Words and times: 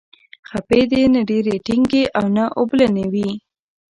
خپې 0.49 0.81
دې 0.91 1.03
نه 1.13 1.21
ډیرې 1.29 1.55
ټینګې 1.65 2.03
او 2.17 2.25
نه 2.35 2.45
اوبلنې 2.59 3.05
وي. 3.13 3.29